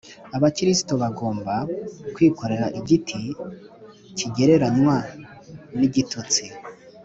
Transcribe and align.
Abakristo 0.37 0.91
bagomba 1.01 1.53
kwikorera 2.13 2.65
igiti 2.79 3.19
kigereranywa 4.17 4.95
n’igitutsi 5.79 6.43